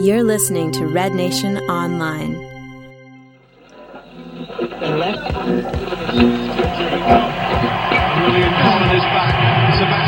[0.00, 2.36] You're listening to Red Nation Online.
[2.36, 2.44] Is
[9.80, 10.07] back.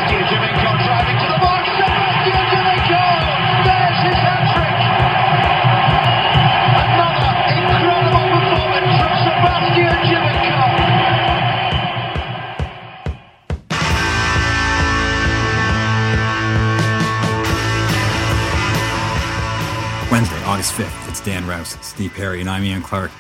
[20.61, 21.09] August 5th.
[21.09, 23.11] It's Dan Rouse, Steve Perry, and I'm Ian Clark.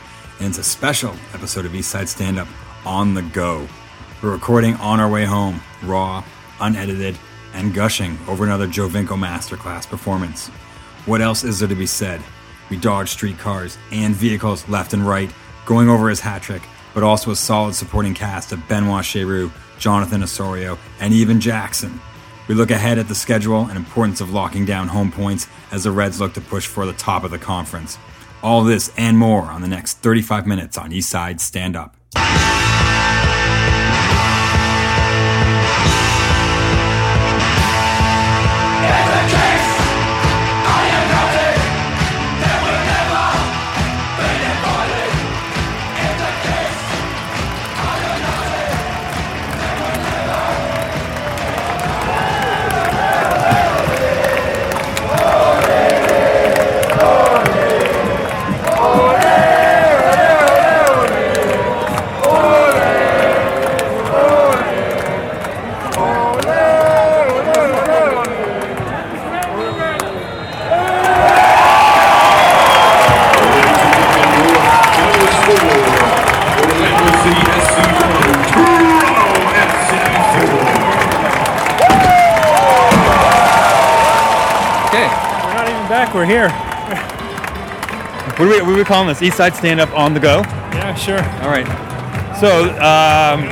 [0.41, 2.47] And it's a special episode of Eastside Stand Up
[2.85, 3.67] on the go.
[4.21, 6.23] We're recording on our way home, raw,
[6.61, 7.17] unedited,
[7.55, 10.48] and gushing over another Giovinco masterclass performance.
[11.07, 12.21] What else is there to be said?
[12.69, 15.33] We dodged streetcars and vehicles left and right,
[15.65, 16.61] going over his hat trick,
[16.93, 22.03] but also a solid supporting cast of Benoit Cheyrou, Jonathan Osorio, and even Jackson.
[22.51, 25.93] We look ahead at the schedule and importance of locking down home points as the
[25.93, 27.97] Reds look to push for the top of the conference.
[28.43, 31.95] All this and more on the next 35 minutes on Eastside Stand Up.
[88.91, 89.22] What are we, what are we calling this?
[89.22, 90.41] East Side Stand Up on the go?
[90.41, 91.22] Yeah, sure.
[91.42, 91.66] All right.
[92.41, 93.48] So, um,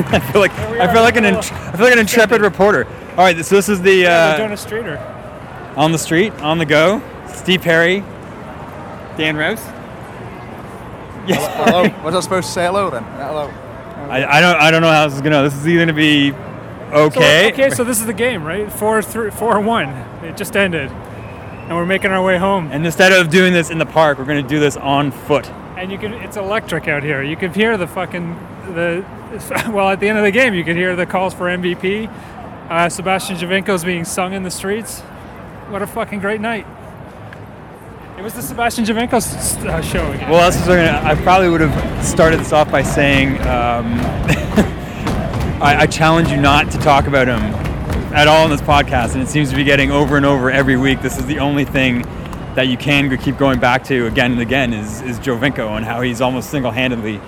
[0.12, 2.86] I feel like I feel like an int- I feel like an intrepid reporter.
[3.12, 3.36] All right.
[3.44, 4.98] So this is the Yeah, doing uh, a streeter.
[5.76, 7.00] on the street, on the go.
[7.28, 8.00] Steve Perry,
[9.16, 9.60] Dan Rouse.
[11.26, 11.46] Yes.
[11.56, 11.88] Hello.
[11.88, 13.04] What was I supposed to say hello then?
[13.04, 13.48] Hello.
[14.08, 15.42] I, I don't I don't know how this is gonna.
[15.42, 16.36] This is either gonna be So,
[17.06, 17.52] okay.
[17.52, 18.70] okay, so this is the game, right?
[18.72, 19.88] Four, three, four, one.
[20.24, 20.90] It just ended,
[21.70, 22.68] and we're making our way home.
[22.72, 25.48] and instead of doing this in the park, we're gonna do this on foot.
[25.78, 27.22] And you can, it's electric out here.
[27.22, 28.34] You can hear the fucking
[28.74, 29.04] the.
[29.70, 32.08] Well, at the end of the game, you can hear the calls for MVP.
[32.68, 34.98] Uh, Sebastian Giovinco's being sung in the streets.
[35.68, 36.66] What a fucking great night!
[38.18, 40.28] It was the Sebastian Giovinco uh, show again.
[40.28, 43.94] Well, this is gonna, I probably would have started this off by saying um,
[45.62, 47.69] I, I challenge you not to talk about him
[48.14, 50.76] at all in this podcast, and it seems to be getting over and over every
[50.76, 51.02] week.
[51.02, 52.02] This is the only thing
[52.54, 56.00] that you can keep going back to again and again is, is Giovinco and how
[56.00, 57.20] he's almost single-handedly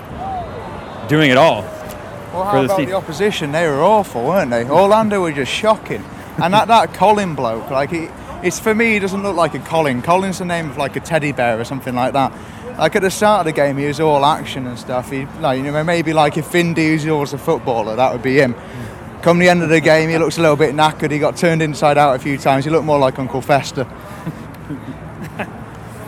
[1.09, 1.63] doing it all.
[1.63, 2.89] Well, how the about team.
[2.89, 3.53] the opposition?
[3.53, 4.69] They were awful, weren't they?
[4.69, 6.05] Orlando were just shocking.
[6.43, 8.09] And that, that Colin bloke, like, he,
[8.43, 10.03] it's for me, he doesn't look like a Colin.
[10.03, 12.33] Colin's the name of like a teddy bear or something like that.
[12.79, 15.11] Like at the start of the game, he was all action and stuff.
[15.11, 18.37] He, like, you know, maybe like if Vin Diesel was a footballer, that would be
[18.37, 18.55] him.
[19.23, 21.11] Come the end of the game, he looks a little bit knackered.
[21.11, 22.65] He got turned inside out a few times.
[22.65, 23.87] He looked more like Uncle Fester.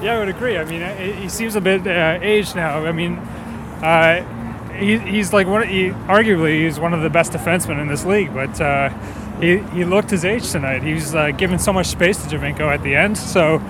[0.05, 0.59] Yeah, I would agree.
[0.59, 2.85] I mean, uh, he seems a bit uh, aged now.
[2.85, 3.17] I mean,
[3.81, 4.23] uh,
[4.75, 5.67] he, he's like one.
[5.67, 8.35] He, arguably, he's one of the best defensemen in this league.
[8.35, 8.91] But uh,
[9.41, 10.83] he he looked his age tonight.
[10.83, 13.17] He was uh, given so much space to Giovinco at the end.
[13.17, 13.63] So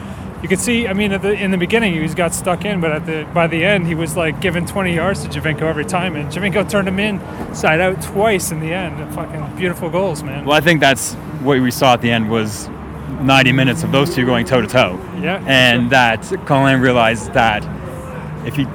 [0.45, 0.87] you could see.
[0.87, 3.27] I mean, at the, in the beginning, he was got stuck in, but at the
[3.33, 6.69] by the end, he was like giving 20 yards to Giovinco every time, and Giovinco
[6.69, 7.19] turned him in
[7.55, 9.15] side out twice in the end.
[9.15, 10.45] Fucking beautiful goals, man.
[10.45, 12.69] Well, I think that's what we saw at the end was
[13.23, 15.01] 90 minutes of those two going toe to toe.
[15.19, 15.89] Yeah, And sure.
[15.91, 17.65] that Colin realized that
[18.47, 18.67] if he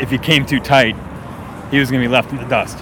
[0.00, 0.96] if he came too tight,
[1.70, 2.78] he was going to be left in the dust.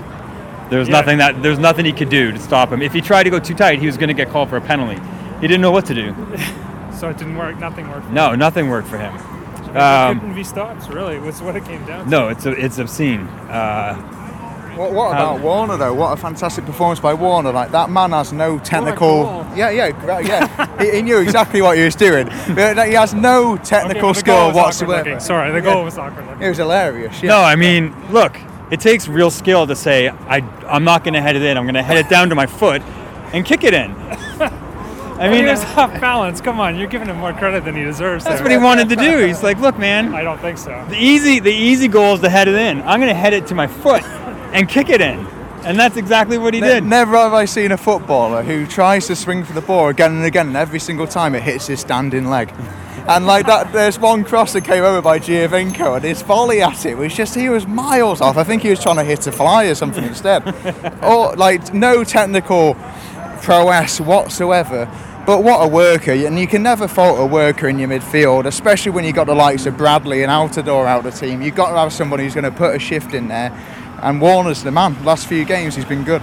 [0.71, 1.01] There was Yeah.
[1.01, 2.81] nothing that there was nothing he could do to stop him.
[2.81, 4.61] If he tried to go too tight, he was going to get called for a
[4.61, 5.03] penalty.
[5.41, 6.15] He didn't know what to do.
[7.01, 7.59] So it didn't work.
[7.59, 8.11] Nothing worked.
[8.11, 9.15] No, nothing worked for him.
[9.71, 10.89] Um, Um, couldn't be stopped.
[10.91, 12.11] Really, was what it came down to.
[12.11, 13.21] no, it's it's obscene.
[13.49, 13.95] Uh,
[14.77, 15.95] What, what How- about Warner though?
[15.95, 17.53] What a fantastic performance by Warner!
[17.53, 19.25] Like that man has no technical.
[19.25, 19.47] goal.
[19.57, 20.47] yeah, yeah, gra- yeah.
[20.83, 22.29] he, he knew exactly what he was doing.
[22.55, 24.97] But like, he has no Okay, technical but the goal skill was awkward whatsoever.
[25.11, 25.21] looking.
[25.21, 26.43] Sorry, the goal was awkward looking.
[26.43, 27.23] It was hilarious.
[27.23, 27.31] Yeah.
[27.35, 28.39] No, I mean, look,
[28.71, 30.37] it takes real skill to say I
[30.75, 31.57] I'm not going to head it in.
[31.59, 32.81] I'm going to head it down to my foot
[33.35, 33.91] and kick it in.
[35.21, 36.41] I I mean, mean, he was off balance.
[36.41, 38.25] Come on, you're giving him more credit than he deserves.
[38.25, 38.45] that's there.
[38.45, 39.19] what he wanted to do.
[39.27, 40.85] He's like, look, man, I don't think so.
[40.89, 42.81] the easy the easy goal is to head it in.
[42.83, 44.03] I'm going to head it to my foot
[44.55, 45.27] and kick it in,
[45.65, 46.85] and that's exactly what he Ne- did.
[46.85, 50.25] Never have I seen a footballer who tries to swing for the ball again and
[50.25, 52.51] again, and every single time it hits his standing leg.
[53.07, 56.87] And like that, there's one cross that came over by Giovinco, and his volley at
[56.87, 58.39] it was just he was miles off.
[58.39, 60.43] I think he was trying to hit a fly or something instead.
[61.05, 62.75] or like no technical
[63.43, 64.89] prowess whatsoever.
[65.31, 68.91] But what a worker, and you can never fault a worker in your midfield, especially
[68.91, 71.41] when you've got the likes of Bradley and Altidore out of the team.
[71.41, 73.53] You've got to have somebody who's going to put a shift in there.
[74.03, 74.97] And Warner's the man.
[75.05, 76.21] Last few games, he's been good.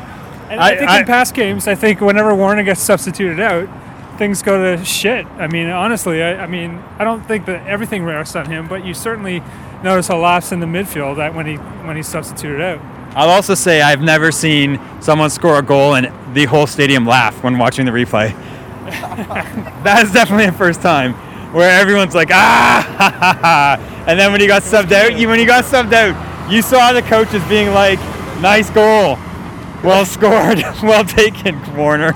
[0.49, 3.69] And I, I- think I- in past games, I think whenever Warner gets substituted out,
[4.17, 5.25] things go to shit.
[5.37, 8.83] I mean, honestly, I, I mean, I don't think that everything rests on him, but
[8.83, 9.41] you certainly
[9.83, 12.81] notice a lapse in the midfield that when he when he's substituted out.
[13.15, 17.41] I'll also say I've never seen someone score a goal and the whole stadium laugh
[17.41, 18.35] when watching the replay.
[19.83, 21.13] that is definitely a first time
[21.53, 24.03] where everyone's like ah ha, ha, ha.
[24.07, 26.15] and then when he got subbed out, you when he got subbed out,
[26.51, 27.99] you saw the coaches being like,
[28.41, 29.17] "Nice goal,
[29.83, 32.13] well scored, well taken, Warner."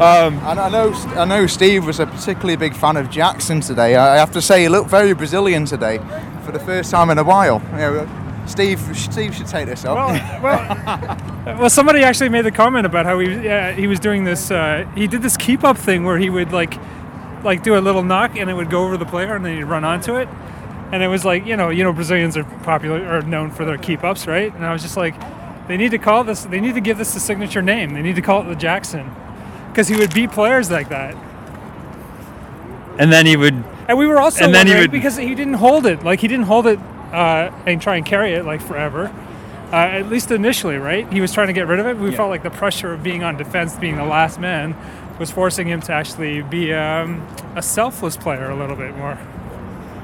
[0.00, 3.96] And I know, I know Steve was a particularly big fan of Jackson today.
[3.96, 5.98] I have to say, he looked very Brazilian today
[6.44, 7.60] for the first time in a while.
[7.72, 9.96] You know, Steve, Steve should take this up.
[9.96, 11.16] Well, well,
[11.60, 14.50] well, somebody actually made the comment about how he uh, he was doing this.
[14.50, 16.74] Uh, he did this keep up thing where he would like
[17.44, 19.64] like do a little knock and it would go over the player and then he'd
[19.64, 20.28] run onto it.
[20.90, 23.78] And it was like you know you know Brazilians are popular or known for their
[23.78, 24.52] keep ups, right?
[24.54, 25.14] And I was just like,
[25.68, 26.44] they need to call this.
[26.44, 27.92] They need to give this a signature name.
[27.92, 29.14] They need to call it the Jackson
[29.70, 31.14] because he would beat players like that.
[32.98, 35.54] And then he would And we were also And then he would- because he didn't
[35.54, 36.02] hold it.
[36.02, 36.80] Like he didn't hold it
[37.12, 39.12] uh, and try and carry it like forever.
[39.72, 41.12] Uh, at least initially, right?
[41.12, 41.98] He was trying to get rid of it.
[41.98, 44.74] We felt like the pressure of being on defense, being the last man,
[45.18, 49.18] was forcing him to actually be um, a selfless player a little bit more.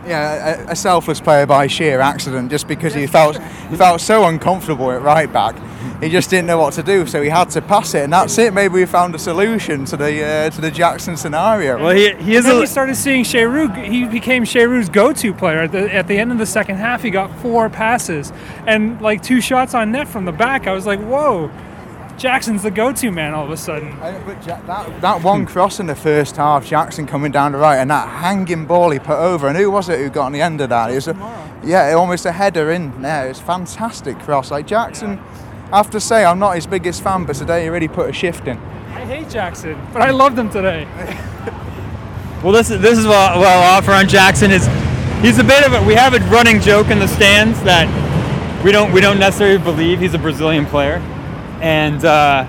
[0.07, 3.39] Yeah, a, a selfless player by sheer accident, just because he felt
[3.71, 5.57] he felt so uncomfortable at right back.
[6.03, 8.37] He just didn't know what to do, so he had to pass it, and that's
[8.37, 8.53] it.
[8.53, 11.83] Maybe we found a solution to the uh, to the Jackson scenario.
[11.83, 13.75] well he he is And then a we started seeing Cheyrou.
[13.85, 15.61] He became Cheyrou's go-to player.
[15.61, 18.33] At the, at the end of the second half, he got four passes
[18.67, 20.67] and like two shots on net from the back.
[20.67, 21.51] I was like, whoa,
[22.17, 23.91] Jackson's the go-to man all of a sudden.
[23.95, 27.59] Uh, but Ja- that, that one cross in the first half, Jackson coming down the
[27.59, 30.33] right, and that hanging ball he put over, and who was it who got on
[30.33, 30.91] the end of that?
[30.91, 31.17] It was a,
[31.65, 33.29] yeah, almost a header in there.
[33.29, 34.51] It's fantastic cross.
[34.51, 35.19] Like Jackson,
[35.73, 38.13] I have to say, I'm not his biggest fan, but today he really put a
[38.13, 38.59] shift in.
[38.59, 40.87] I hate Jackson, but I loved him today.
[42.43, 44.67] Well, this is this is what, what I'll offer on Jackson is
[45.23, 47.89] he's a bit of a we have a running joke in the stands that
[48.63, 50.99] we don't we don't necessarily believe he's a Brazilian player,
[51.65, 52.47] and uh,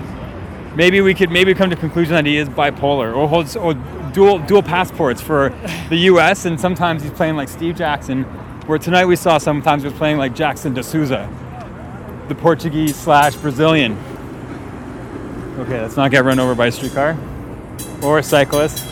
[0.74, 3.72] maybe we could maybe come to conclusion that he is bipolar or holds or
[4.12, 5.54] dual dual passports for
[5.88, 6.44] the U.S.
[6.44, 8.24] and sometimes he's playing like Steve Jackson,
[8.66, 11.30] where tonight we saw sometimes he was playing like Jackson de Souza,
[12.28, 13.96] the Portuguese slash Brazilian.
[15.60, 17.16] Okay, let's not get run over by a streetcar
[18.02, 18.86] or a cyclist.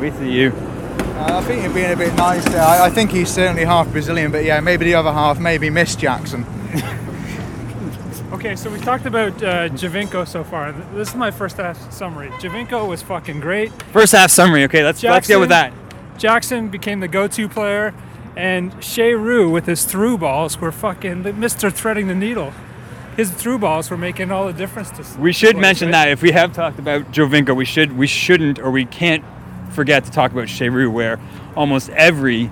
[0.00, 0.52] We see you.
[0.52, 2.62] Uh, I think you're being a bit nice there.
[2.62, 5.94] I, I think he's certainly half Brazilian, but yeah, maybe the other half, maybe Miss
[5.96, 6.46] Jackson.
[8.32, 10.70] Okay, so we talked about uh, Giovinco so far.
[10.94, 12.28] This is my first half summary.
[12.30, 13.72] Giovinco was fucking great.
[13.92, 14.62] First half summary.
[14.64, 15.72] Okay, let's let's get with that.
[16.16, 17.92] Jackson became the go-to player,
[18.36, 21.72] and Cheyrou with his through balls were fucking Mr.
[21.72, 22.52] Threading the Needle.
[23.16, 24.90] His through balls were making all the difference.
[24.92, 26.04] To We should mention right?
[26.04, 29.24] that if we have talked about Giovinco, we should we shouldn't or we can't
[29.70, 31.18] forget to talk about Cheyrou, where
[31.56, 32.48] almost every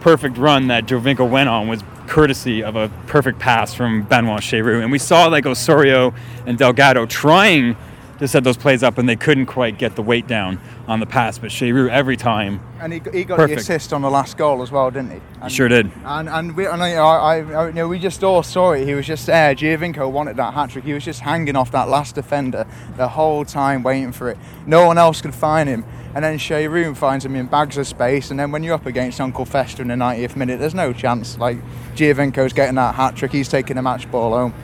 [0.00, 4.82] perfect run that Giovinco went on was courtesy of a perfect pass from Benoit Cheyrou.
[4.82, 6.12] And we saw like Osorio
[6.44, 7.74] and Delgado trying
[8.22, 11.06] to set those plays up and they couldn't quite get the weight down on the
[11.06, 11.38] pass.
[11.38, 13.56] But Cheyrou every time And he, he got Perfect.
[13.56, 15.20] the assist on the last goal as well, didn't he?
[15.42, 15.90] he sure did.
[16.04, 18.86] And and we, and I, I, I, you know, we just all saw it.
[18.86, 19.54] He was just there.
[19.54, 20.84] Giovinco wanted that hat trick.
[20.84, 24.38] He was just hanging off that last defender the whole time, waiting for it.
[24.66, 25.84] No one else could find him.
[26.14, 28.30] And then Cheyrou finds him in bags of space.
[28.30, 31.38] And then when you're up against Uncle Fester in the 90th minute, there's no chance.
[31.38, 31.56] Like
[31.94, 33.32] Giovinco's getting that hat trick.
[33.32, 34.54] He's taking the match ball home.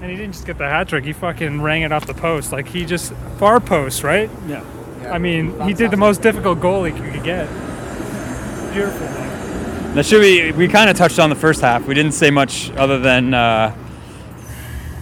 [0.00, 2.52] And he didn't just get the hat trick; he fucking rang it off the post.
[2.52, 4.30] Like he just far post, right?
[4.46, 4.64] Yeah.
[5.10, 7.48] I mean, he did the most difficult goal he could get.
[8.72, 9.06] Beautiful.
[9.94, 10.52] That should be.
[10.52, 11.86] We kind of touched on the first half.
[11.86, 13.74] We didn't say much other than uh,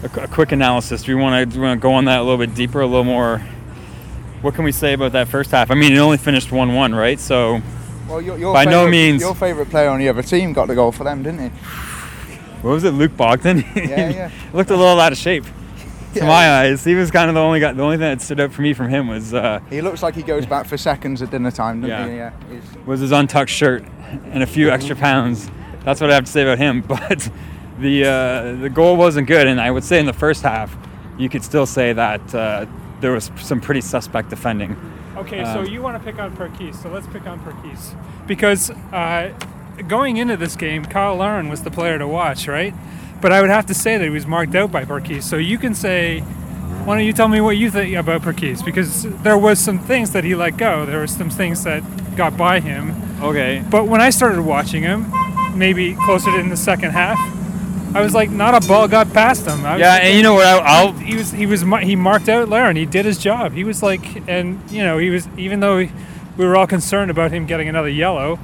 [0.03, 1.03] a, a quick analysis.
[1.03, 3.05] Do we want to want to go on that a little bit deeper, a little
[3.05, 3.38] more?
[4.43, 5.71] What can we say about that first half?
[5.71, 7.19] I mean, it only finished one-one, right?
[7.19, 7.61] So
[8.09, 10.75] Well, your, your By no means- Your favourite player on the other team got the
[10.75, 11.59] goal for them, didn't he?
[12.63, 13.65] What was it, Luke Boden?
[13.77, 14.31] Yeah, yeah.
[14.53, 15.45] Looked a little out of shape.
[16.15, 16.29] To Yeah.
[16.29, 17.73] my eyes, he was kind of the only guy.
[17.75, 20.15] The only thing that stood out for me from him was uh, He looks like
[20.15, 22.09] he goes back for seconds at dinner time, doesn't Yeah.
[22.09, 22.17] he?
[22.17, 22.31] Yeah.
[22.51, 23.85] He's- was his untucked shirt
[24.33, 25.51] and a few extra pounds.
[25.85, 26.81] That's what I have to say about him.
[26.89, 27.29] But
[27.79, 30.75] the uh, the goal wasn't good, and I would say in the first half,
[31.19, 32.65] you could still say that uh,
[33.03, 34.75] there was some pretty suspect defending
[35.19, 37.95] Okay, so Um, you want to pick on Perquis, so let's pick on Perquis.
[38.27, 39.33] Because uh,
[39.88, 42.75] going into this game, Cyle Larin was the player to watch, right?
[43.21, 45.23] But I would have to say that he was marked out by Perquis.
[45.23, 48.62] So you can say, why don't you tell me what you think about Perquis?
[48.62, 50.87] Because there was some things that he let go.
[50.87, 51.83] There were some things that
[52.16, 52.95] got by him.
[53.23, 53.64] Okay.
[53.71, 55.11] But when I started watching him,
[55.56, 57.18] maybe closer to in the second half,
[57.95, 59.64] I was like, not a ball got past him.
[59.64, 60.47] I Yeah, and you know what?
[60.47, 62.76] I'll he was he was he marked out Larin.
[62.76, 63.52] He did his job.
[63.52, 65.90] He was like, and you know, he was even though we,
[66.37, 68.38] we were all concerned about him getting another yellow.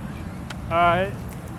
[0.71, 1.11] Uh,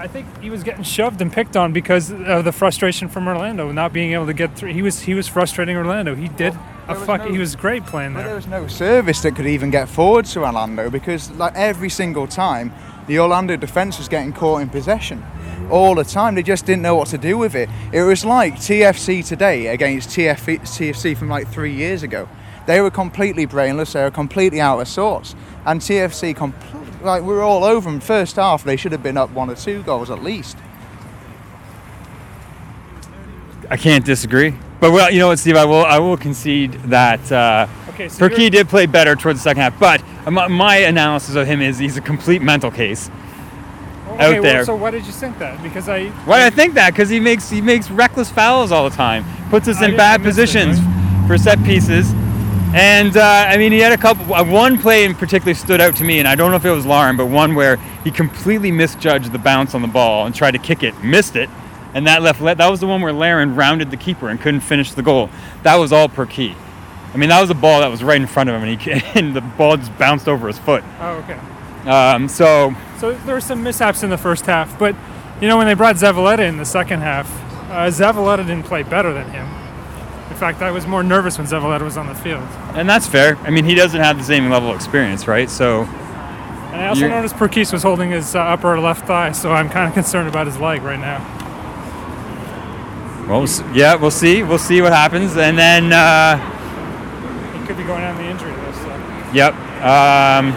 [0.04, 3.72] I think he was getting shoved and picked on because of the frustration from Orlando
[3.72, 4.74] not being able to get through.
[4.74, 6.14] He was he was frustrating Orlando.
[6.14, 6.54] He did
[6.90, 7.22] a was fuck.
[7.24, 8.36] no- he was great playing But there there.
[8.36, 12.74] was no service that could even get forward to Orlando because, like every single time,
[13.08, 15.24] the Orlando defense was getting caught in possession.
[15.72, 17.70] All the time, they just didn't know what to do with it.
[17.94, 22.28] It was like TFC today against TF TFC from like three years ago.
[22.66, 23.94] They were completely brainless.
[23.94, 25.36] They were completely out of sorts.
[25.66, 28.00] And TFC, compl- like we were all over them.
[28.00, 30.58] First half, they should have been up one or two goals at least.
[33.70, 34.54] I can't disagree.
[34.80, 35.56] But well, you know what, Steve?
[35.56, 39.40] I will I will concede that uh, Okay, so Perquis you're- did play better towards
[39.40, 39.80] the second half.
[39.80, 43.10] But my, my analysis of him is he's a complete mental case.
[44.08, 44.66] Okay, out well, there.
[44.66, 45.62] so why did you think that?
[45.64, 46.92] Because I Why do I think that?
[46.92, 50.20] Because he makes he makes reckless fouls all the time, puts us I in bad
[50.20, 50.80] I missed it, positions
[51.28, 52.12] for set pieces,
[52.74, 54.34] and uh, I mean he had a couple.
[54.34, 56.72] Uh, one play in particular stood out to me, and I don't know if it
[56.72, 60.52] was Larin, but one where he completely misjudged the bounce on the ball and tried
[60.52, 61.50] to kick it, missed it,
[61.94, 62.42] and that left.
[62.42, 65.30] That was the one where Larin rounded the keeper and couldn't finish the goal.
[65.62, 66.56] That was all Perquis.
[67.14, 68.92] I mean that was a ball that was right in front of him, and he
[69.20, 70.84] and the ball just bounced over his foot.
[71.00, 71.40] oh okay.
[71.90, 74.96] Um, so So there were some mishaps in the first half, but
[75.40, 77.30] you know when they brought Zavaleta in the second half,
[77.70, 79.48] uh, Zavaleta didn't play better than him.
[80.44, 82.44] In fact, I was more nervous when Zavaleta was on the field.
[82.76, 83.38] and that's fair.
[83.44, 85.50] I mean he doesn't have the same level of experience, right?
[85.50, 85.84] So.
[85.84, 89.70] And I also You're- noticed Perquis was holding his uh, upper left thigh, so I'm
[89.70, 91.20] kind of concerned about his leg right now.
[93.30, 94.44] Well, we'll yeah, we'll see.
[94.44, 96.36] We'll see what happens, and then, uh,
[97.58, 98.82] He could be going on the injury list.
[98.82, 99.32] So.
[99.34, 99.54] yep.
[99.82, 100.52] Um,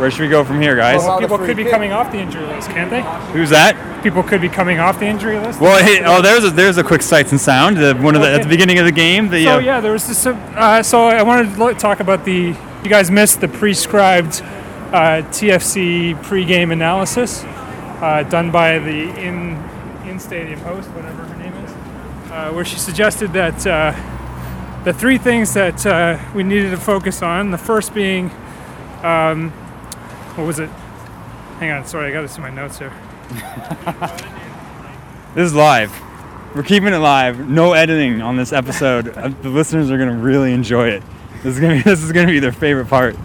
[0.00, 1.02] where should we go from here, guys?
[1.02, 1.72] Well, People could be kick.
[1.72, 3.02] coming off the injury list, can't they?
[3.32, 4.02] Who's that?
[4.02, 5.60] People could be coming off the injury list.
[5.60, 7.76] Well, hey, oh, there's a there's a quick sights and sound.
[7.76, 9.28] The, one of the, at the beginning of the game.
[9.28, 10.26] The So uh, yeah, there was this.
[10.26, 12.56] Uh, so I wanted to lo- talk about the.
[12.82, 14.40] You guys missed the prescribed
[14.90, 19.56] uh, TFC pregame analysis uh, done by the in
[20.06, 21.70] in stadium host, whatever her name is,
[22.32, 23.92] uh, where she suggested that uh,
[24.84, 27.50] the three things that uh, we needed to focus on.
[27.50, 28.30] The first being,
[29.02, 29.52] um,
[30.40, 30.70] what was it?
[31.58, 32.92] Hang on, sorry, I got this in my notes here.
[35.34, 35.92] this is live.
[36.54, 37.46] We're keeping it live.
[37.46, 39.08] No editing on this episode.
[39.08, 41.02] Uh, the listeners are gonna really enjoy it.
[41.42, 43.16] This is gonna be, this is gonna be their favorite part.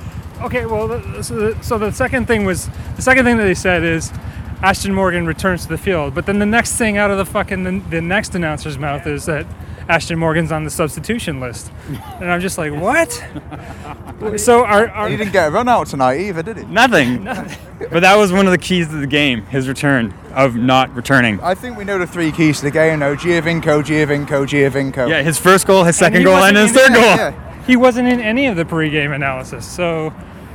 [0.41, 3.83] Okay, well, so the, so the second thing was the second thing that they said
[3.83, 4.11] is
[4.59, 7.63] Ashtone Morgan returns to the field, but then the next thing out of the fucking
[7.63, 9.45] the, the next announcer's mouth is that
[9.87, 13.11] Ashtone Morgan's on the substitution list, and I'm just like, what?
[14.37, 16.63] so our, our He didn't get a run out tonight either, did he?
[16.65, 17.23] Nothing.
[17.23, 19.45] but that was one of the keys to the game.
[19.45, 21.39] His return of not returning.
[21.41, 23.13] I think we know the three keys to the game now.
[23.13, 25.07] Giovinco, Giovinco, Giovinco.
[25.07, 27.03] Yeah, his first goal, his second he goal, and his third goal.
[27.03, 27.63] yeah.
[27.65, 30.11] he wasn't in any of the pregame analysis, so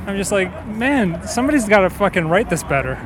[0.07, 2.99] I'm just like, man, somebody's got to fucking write this better,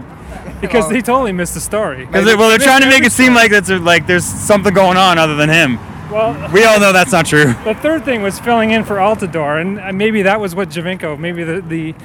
[0.60, 2.06] because they totally missed the story.
[2.06, 4.74] Because they, well, they're trying to make it seem like that's a, like there's something
[4.74, 5.78] going on other than him.
[6.12, 7.54] Well, We all know that's not true.
[7.64, 11.18] The third thing was filling in for Altidore, and uh, maybe that was what Giovinco.
[11.18, 11.96] Maybe the, the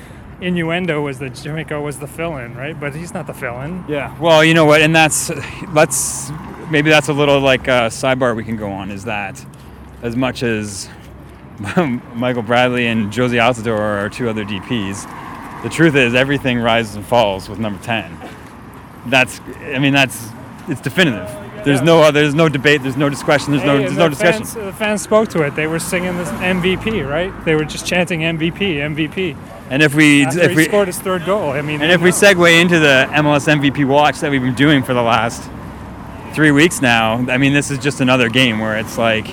[0.41, 2.79] innuendo was that Giovinco was the fill-in, right?
[2.79, 3.85] But he's not the fill-in.
[3.89, 4.17] Yeah.
[4.19, 5.31] Well, you know what, and that's
[5.73, 6.31] let's
[6.71, 8.91] maybe that's a little like a sidebar we can go on.
[8.91, 9.45] Is that
[10.03, 10.89] as much as
[12.15, 16.97] Michael Bradley and Jozy Altidore are our two other DPs, the truth is everything rises
[16.97, 18.17] and falls with number ten.
[19.07, 19.41] That's
[19.75, 20.29] I mean that's
[20.69, 21.29] it's definitive.
[21.65, 22.83] There's no other, there's no debate.
[22.83, 23.53] There's no discussion.
[23.53, 24.45] There's no there's the no discussion.
[24.45, 25.55] Fans, the fans spoke to it.
[25.55, 27.33] They were singing this MVP, right?
[27.45, 29.37] They were just chanting MVP, MVP.
[29.71, 32.01] And if we After if he we scored his third goal, I mean, And if
[32.01, 35.49] we segue into the MLS MVP watch that we've been doing for the last
[36.35, 39.27] three weeks now, I mean, this is just another game where it's like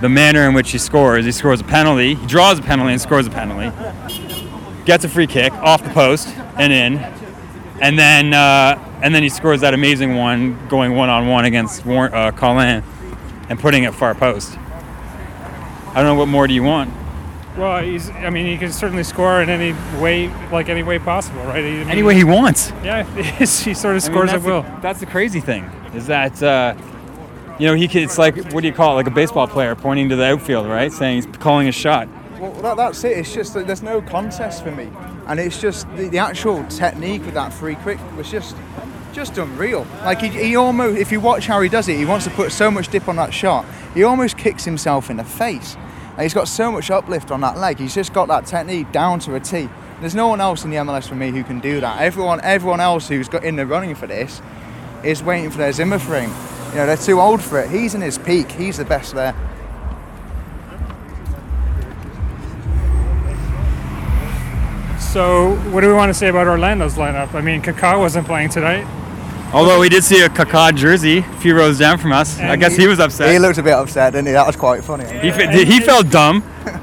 [0.00, 1.24] the manner in which he scores.
[1.24, 3.70] He scores a penalty, he draws a penalty and scores a penalty,
[4.84, 6.98] gets a free kick off the post and in,
[7.80, 11.84] and then uh, and then he scores that amazing one going one on one against
[11.86, 12.82] War- uh, Colin
[13.48, 14.56] and putting it far post.
[14.58, 16.90] I don't know what more do you want.
[17.56, 18.10] well, he's.
[18.10, 21.58] I mean, he can certainly score in any way, like any way possible, right?
[21.58, 22.70] I mean, Any way he wants.
[22.84, 23.02] Yeah,
[23.36, 24.62] he sort of I mean, scores at that's the- will.
[24.80, 25.64] that's the crazy thing
[25.94, 26.74] is that uh,
[27.58, 29.74] you know he could, it's like what do you call it like a baseball player
[29.74, 32.06] pointing to the outfield right saying he's calling a shot
[32.38, 33.18] Well, that, that's it.
[33.18, 34.88] It's just that there's no contest for me,
[35.26, 38.54] and it's just the, the actual technique with that free kick was just
[39.12, 39.86] just unreal.
[40.04, 42.52] Like he, he almost, if you watch how he does it, he wants to put
[42.52, 43.64] so much dip on that shot.
[43.94, 45.76] He almost kicks himself in the face.
[46.12, 47.78] And he's got so much uplift on that leg.
[47.78, 49.68] He's just got that technique down to a T.
[50.00, 52.00] There's no one else in the MLS for me who can do that.
[52.00, 54.40] Everyone, everyone else who's got in the running for this
[55.04, 56.30] is waiting for their Zimmer frame.
[56.70, 57.70] You know, they're too old for it.
[57.70, 58.50] He's in his peak.
[58.52, 59.34] He's the best there.
[64.98, 67.34] So, what do we want to say about Orlando's lineup?
[67.34, 68.86] I mean, Kaká wasn't playing tonight.
[69.52, 72.38] Although we did see a Kaká jersey a few rows down from us.
[72.38, 73.32] I guess he, was upset.
[73.32, 74.32] He looked a bit upset, didn't he?
[74.32, 75.04] That was quite funny.
[75.20, 76.42] He, fe- he felt dumb.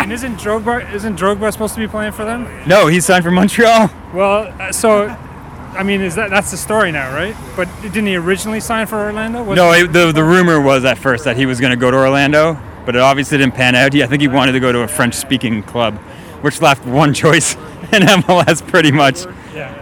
[0.00, 2.48] And isn't Drogba isn't Drogba supposed to be playing for them?
[2.66, 3.90] No, he signed for Montreal.
[4.14, 7.36] Well, uh, so I mean, is that that's the story now, right?
[7.54, 9.42] But didn't he originally sign for Orlando?
[9.44, 11.90] Was- No, it, the the rumor was at first that he was going to go
[11.90, 13.92] to Orlando, but it obviously didn't pan out.
[13.92, 15.96] He, I think he wanted to go to a French-speaking club,
[16.40, 17.54] which left one choice
[17.92, 19.26] in MLS, pretty much.
[19.54, 19.74] Yeah.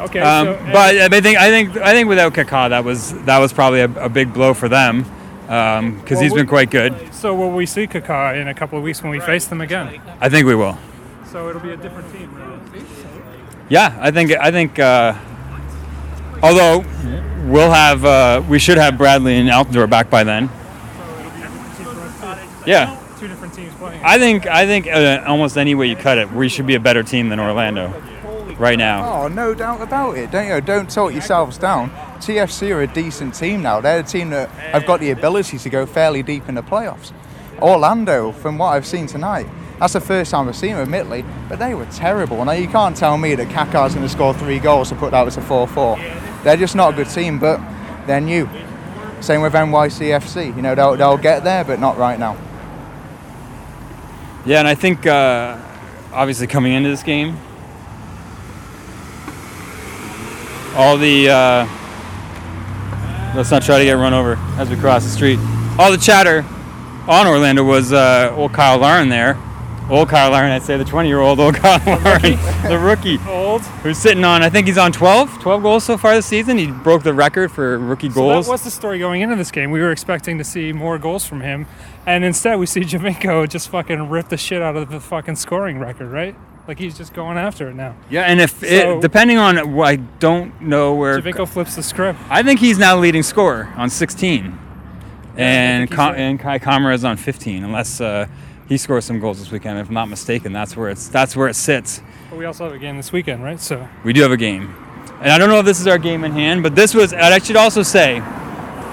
[0.00, 0.20] Okay.
[0.20, 3.52] Um, so, but I think I think I think without Kaká, that was that was
[3.52, 6.94] probably a, a big blow for them because Well, he's we- been quite good.
[7.12, 10.00] so will we see Kaká in a couple of weeks when we face them again?
[10.20, 10.78] I think we will.
[11.30, 12.30] So it'll be a different team.
[13.68, 14.78] Yeah, I think I think.
[14.78, 15.14] Uh,
[16.42, 16.84] although
[17.46, 20.48] we'll have uh, we should have Bradley and Altidore back by then.
[22.66, 24.00] Yeah, Two different teams playing.
[24.04, 26.80] I think I think uh, almost any way you cut it, we should be a
[26.80, 27.92] better team than Orlando
[28.60, 29.22] right now.
[29.22, 30.30] Oh, no doubt about it.
[30.30, 31.90] Don't you know, don't talk yourselves down.
[32.20, 33.80] TFC are a decent team now.
[33.80, 37.12] They're a team that have got the ability to go fairly deep in the playoffs.
[37.60, 39.46] Orlando, from what I've seen tonight,
[39.78, 42.44] that's the first time I've seen them, admittedly, but they were terrible.
[42.44, 45.26] Now, you can't tell me that Kaká's going to score three goals to put that
[45.26, 45.96] as a 4 4.
[46.44, 47.58] They're just not a good team, but
[48.06, 48.48] they're new.
[49.20, 50.54] Same with NYCFC.
[50.54, 52.36] You know, they'll, they'll get there, but not right now.
[54.44, 55.58] Yeah, and I think uh,
[56.12, 57.38] obviously coming into this game,
[60.76, 61.66] all the uh,
[63.34, 65.38] let's not try to get run over as we cross the street.
[65.78, 66.44] All the chatter
[67.08, 69.38] on Orlando was uh, old Cyle Larin there.
[69.88, 73.62] Old Cyle Larin, I'd say the 20 year old old Cyle Larin, the rookie, Old.
[73.82, 76.58] who's sitting on, I think he's on 12, 12 goals so far this season.
[76.58, 78.46] He broke the record for rookie goals.
[78.46, 79.72] that was the story going into this game.
[79.72, 81.66] We were expecting to see more goals from him,
[82.06, 85.80] and instead we see Giovinco just fucking rip the shit out of the fucking scoring
[85.80, 86.36] record, right?
[86.68, 87.96] Like he's just going after it now.
[88.10, 88.66] yeah, and if So-
[88.98, 92.18] it, depending on, I don't know where Giovinco flips the script.
[92.30, 94.56] I think he's now leading scorer on 16,
[95.36, 96.18] and think he's Ka- right.
[96.18, 97.64] and Kei Kamara is on 15.
[97.64, 98.26] Unless uh,
[98.68, 101.48] he scores some goals this weekend, if I'm not mistaken, that's where it's that's where
[101.48, 102.02] it sits.
[102.28, 103.58] But we also have a game this weekend, right?
[103.60, 104.72] So We do have a game,
[105.22, 107.12] and I don't know if this is our game in hand, but this was.
[107.12, 108.20] And I should also say,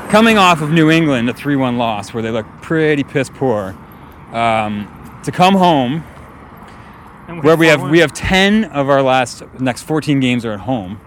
[0.10, 3.76] coming off of New England, a 3-1 loss where they look pretty piss poor,
[4.34, 4.88] um,
[5.24, 6.04] to come home
[7.28, 10.54] and where we have four we have 10 of our last next 14 games are
[10.54, 11.00] at home,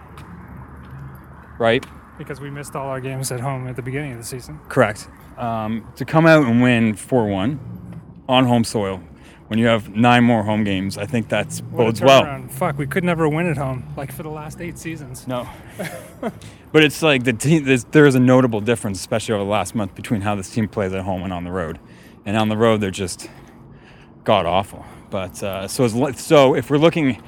[1.59, 1.85] right?
[2.21, 4.61] because we missed all our games at home at the beginning of the season.
[4.69, 5.09] Correct.
[5.39, 9.03] Um, to come out and win 4 1 on home soil
[9.49, 12.47] when you have nine more home games, I think that's What bodes well.
[12.51, 15.27] Fuck, we could never win at home like for the last eight seasons.
[15.27, 15.49] No.
[16.21, 19.95] but it's like the team, there is a notable difference, especially over the last month,
[19.95, 21.81] between how this team plays at home and on the road.
[22.27, 23.31] And on the road, they're just
[24.25, 24.85] god awful.
[25.11, 27.23] But uh, so, as, so if we're looking,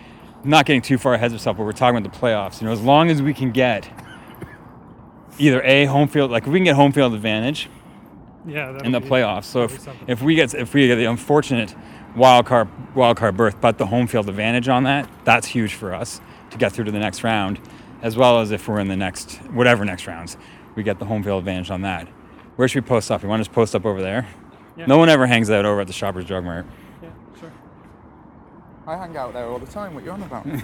[0.44, 2.72] not getting too far ahead of ourselves, but we're talking about the playoffs, you know,
[2.72, 3.88] as long as we can get
[5.38, 7.68] either a home field, like if we can get home field advantage,
[8.46, 9.44] Yeah, in the playoffs.
[9.44, 11.74] So if, if we get if we get the unfortunate
[12.16, 15.94] wild card wild card berth, but the home field advantage on that, that's huge for
[15.94, 17.60] us to get through to the next round,
[18.02, 20.36] as well as if we're in the next whatever next rounds,
[20.74, 22.08] we get the home field advantage on that.
[22.56, 23.22] Where should we post up?
[23.22, 24.28] You want to just post up over there?
[24.76, 24.86] Yeah.
[24.86, 26.66] No one ever hangs out over at the Shoppers Drug Mart.
[28.92, 29.02] Yeah, sure.
[29.02, 29.94] I hang out there all the time.
[29.94, 30.46] What you on about?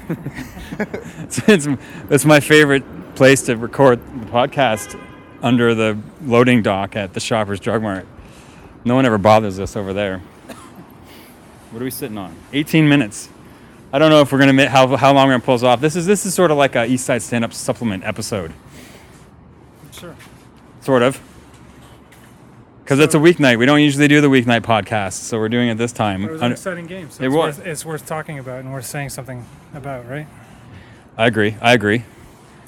[1.24, 1.66] It's, it's,
[2.10, 4.98] it's my favorite place to record the podcast
[5.42, 8.06] under the loading dock at the Shoppers Drug Mart.
[8.84, 10.20] No one ever bothers us over there.
[11.70, 12.34] What are we sitting on?
[12.52, 13.28] 18 minutes.
[13.92, 15.80] I don't know if we're gonna how how long we're gonna pull this off.
[15.80, 18.52] This is this is sort of like a East Side Stand Up supplement episode,
[19.92, 20.14] Sure.
[20.80, 21.20] sort of.
[22.88, 23.58] Because it's a weeknight.
[23.58, 26.24] We don't usually do the weeknight podcast, so we're doing it this time.
[26.24, 27.10] It was an exciting game.
[27.10, 27.58] So It it's, was.
[27.58, 30.26] Worth, it's worth talking about and worth saying something about, right?
[31.18, 31.54] I agree.
[31.60, 32.04] I agree.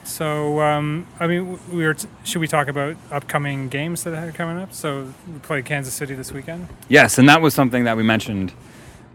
[0.05, 1.95] So, um, I mean, we were.
[1.95, 4.75] T- should we talk about upcoming games that are coming up?
[4.75, 6.69] So, we play Kansas City this weekend.
[6.87, 8.53] Yes, and that was something that we mentioned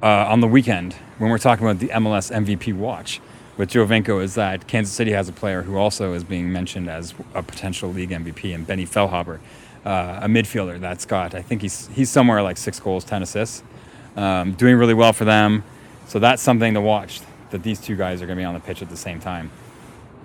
[0.02, 3.22] uh, on the weekend when we're talking about the MLS MVP watch
[3.58, 7.13] with Giovinco is that Kansas City has a player who also is being mentioned as
[7.36, 9.39] a potential league MVP, and Benny Feilhaber.
[9.86, 11.36] Uh, a midfielder that's got.
[11.36, 13.63] I think he's he's somewhere like six goals, ten assists,
[14.15, 15.63] um, doing really well for them.
[16.08, 17.21] So that's something to watch.
[17.52, 19.52] That these two guys are going to be on the pitch at the same time,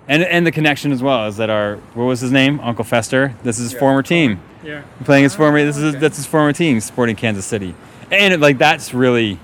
[0.07, 3.35] and and the connection as well is that our what was his name, Uncle Fester.
[3.43, 4.81] This is his former team Yeah.
[5.05, 5.63] playing his former.
[5.63, 5.99] This is okay.
[5.99, 7.75] that's his former team, Sporting Kansas City,
[8.11, 9.39] and it, like that's really,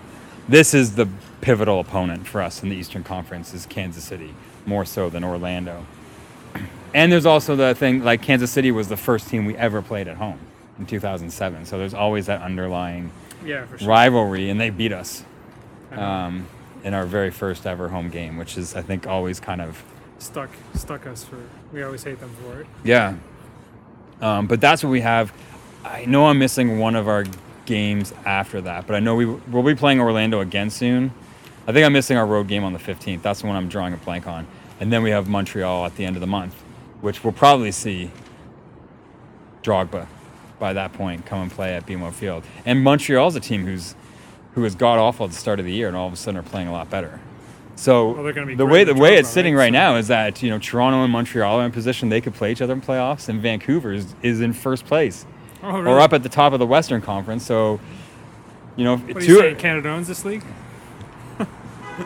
[0.50, 1.08] this is the
[1.42, 4.34] pivotal opponent for us in the Eastern Conference is Kansas City
[4.66, 5.86] more so than Orlando.
[6.94, 10.08] And there's also the thing like Kansas City was the first team we ever played
[10.08, 10.40] at home
[10.80, 13.12] in 2007, so there's always that underlying
[13.44, 13.88] Yeah, for sure.
[13.88, 15.24] rivalry, and they beat us
[15.92, 16.46] um,
[16.84, 19.84] in our very first ever home game, which is I think always kind of
[20.20, 21.38] Stuck, stuck us for.
[21.72, 22.68] We always hate them for it.
[22.84, 23.16] Yeah.
[24.20, 25.32] Um, but that's what we have.
[25.86, 27.24] I know I'm missing one of our
[27.68, 31.12] games after that, but I know we we'll be playing Orlando again soon.
[31.68, 33.22] I think I'm missing our road game on the 15th.
[33.22, 34.48] That's the one I'm drawing a blank on.
[34.80, 36.56] And then we have Montreal at the end of the month,
[37.02, 38.12] which we'll probably see
[39.64, 40.08] Drogba
[40.60, 42.44] by that point come and play at BMO Field.
[42.66, 43.96] And Montreal's a team who's
[44.54, 46.40] who has got awful at the start of the year and all of a sudden
[46.40, 47.20] are playing a lot better.
[47.76, 49.66] So Well, they're gonna be the way the way it's sitting right?
[49.66, 52.34] right So- now is that you know Toronto and Montreal are in position they could
[52.34, 55.26] play each other in playoffs, and Vancouver is, is in first place
[55.64, 57.46] Oh, or up at the top of the Western Conference.
[57.46, 57.80] So
[58.76, 59.56] you know, What are two- you saying?
[59.58, 60.44] Canada owns this league?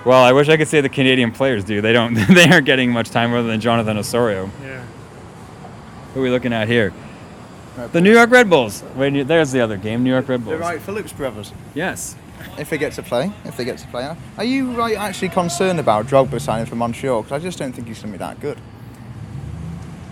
[0.06, 1.82] Well, I wish I could say the Canadian players do.
[1.82, 2.15] They don't.
[2.34, 4.49] They aren't getting much time other than Jonathan Osorio.
[4.63, 4.84] Yeah.
[6.13, 6.93] Who are we looking at here?
[7.91, 8.84] The New York Red Bulls.
[8.95, 10.04] Wait, there's the other game.
[10.04, 10.54] New York Red Bulls.
[10.54, 10.71] The Bulls.
[10.71, 11.54] Wright Phillips brothers.
[11.73, 12.15] Yes.
[12.58, 15.80] If they get to play, if they get to play, are you right actually concerned
[15.80, 17.21] about Drogba signing for Montreal?
[17.23, 18.58] Because I just don't think he's going to be that good.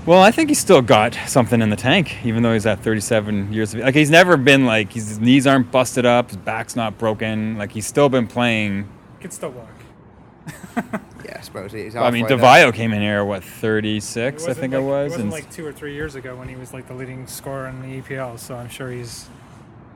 [0.06, 3.52] Well, I think he's still got something in the tank, even though he's at 37
[3.54, 6.76] years of Like he's never been like his his knees aren't busted up, his back's
[6.76, 7.58] not broken.
[7.58, 8.88] Like he's still been playing.
[9.20, 11.02] He can still walk.
[11.26, 11.96] Yeah, I suppose he is.
[11.98, 12.72] I mean, halfway there.
[12.72, 15.66] Came in here what 36, I think like, it was, It wasn't and like two
[15.66, 18.40] or three years ago when he was like the leading scorer in the EPL.
[18.40, 19.28] So I'm sure he's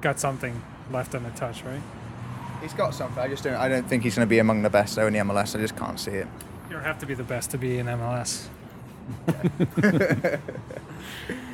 [0.01, 1.81] got something left in the touch, right?
[2.61, 3.23] He's got something.
[3.23, 3.55] I just don't.
[3.55, 5.55] I don't think he's going to be among the best though in the MLS.
[5.55, 6.27] I just can't see it.
[6.67, 8.47] You don't have to be the best to be in MLS.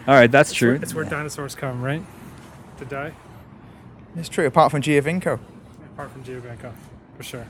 [0.07, 0.79] all right, that's true.
[0.81, 2.03] It's where dinosaurs come, right?
[2.79, 3.13] To die.
[4.15, 4.45] It's true.
[4.45, 5.39] Apart from Giovinco.
[5.93, 6.73] Apart from Giovinco,
[7.19, 7.45] for sure.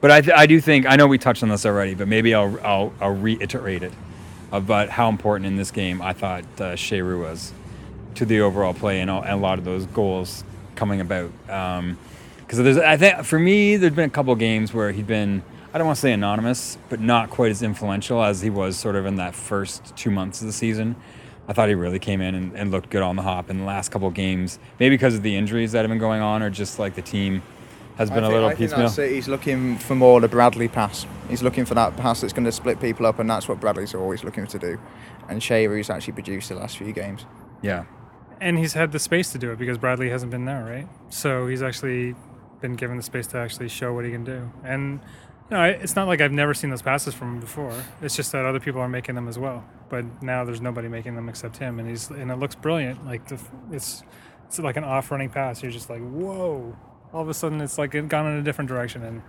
[0.00, 2.34] But I, th- I do think I know we touched on this already, but maybe
[2.34, 3.92] I'll I'll, I'll reiterate it
[4.50, 7.52] about how important in this game I thought uh, Cheyrou was
[8.14, 10.42] to the overall play and, all, and a lot of those goals
[10.74, 11.30] coming about.
[11.46, 15.42] Because there's I think for me there's been a couple games where he'd been
[15.74, 18.96] I don't want to say anonymous, but not quite as influential as he was sort
[18.96, 20.96] of in that first two months of the season.
[21.46, 23.64] I thought he really came in and, and looked good on the hop in the
[23.64, 26.78] last couple games, maybe because of the injuries that have been going on, or just
[26.78, 27.42] like the team
[27.98, 28.86] has been I a think, little I think piecemeal.
[28.86, 29.12] that's it.
[29.12, 31.06] He's looking for more the Bradley pass.
[31.28, 33.92] He's looking for that pass that's going to split people up, and that's what Bradley's
[33.92, 34.78] are always looking to do.
[35.28, 37.26] And Cheyrou's actually produced the last few games.
[37.60, 37.84] Yeah.
[38.40, 40.88] And he's had the space to do it because Bradley hasn't been there, right?
[41.10, 42.14] So he's actually
[42.60, 44.50] been given the space to actually show what he can do.
[44.64, 45.00] And
[45.50, 47.72] you know, it's not like I've never seen those passes from him before.
[48.00, 49.64] It's just that other people are making them as well.
[49.88, 53.04] But now there's nobody making them except him, and he's and it looks brilliant.
[53.04, 53.40] Like the,
[53.72, 54.02] it's
[54.46, 55.62] it's like an off running pass.
[55.62, 56.76] You're just like, whoa!
[57.12, 59.22] All of a sudden, it's like it gone in a different direction, and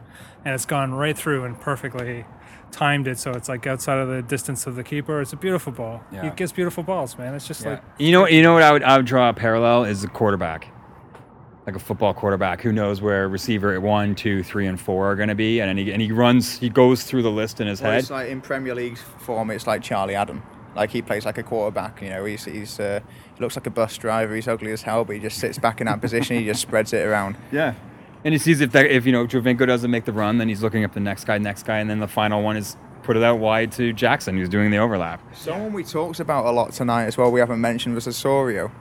[0.44, 2.26] and it's gone right through and perfectly
[2.72, 3.18] timed it.
[3.18, 5.22] So it's like outside of the distance of the keeper.
[5.22, 6.04] It's a beautiful ball.
[6.12, 6.24] Yeah.
[6.24, 7.34] He gets beautiful balls, man.
[7.36, 9.86] It's just like You know, you know what I would I would draw a parallel
[9.86, 10.68] is the quarterback,
[11.66, 15.30] like a football quarterback who knows where receiver one, two, three, and four are going
[15.30, 17.92] to be, and he and he runs, he goes through the list in his Well,
[17.92, 18.00] head.
[18.02, 20.44] it's like in Premier League form, it's like Charlie Adam.
[20.76, 22.02] Like he plays like a quarterback.
[22.02, 23.00] You know, he's he's uh,
[23.36, 24.36] he looks like a bus driver.
[24.36, 26.38] He's ugly as hell, but he just sits back in that position.
[26.38, 27.38] He just spreads it around.
[27.52, 27.74] Yeah.
[28.24, 30.62] And he sees if that, if you know Giovinco doesn't make the run, then he's
[30.62, 33.24] looking up the next guy, next guy, and then the final one is put it
[33.24, 35.22] out wide to Jackson, who's doing the overlap.
[35.34, 37.32] Someone we talked about a lot tonight as well.
[37.32, 38.72] We haven't mentioned was Osorio,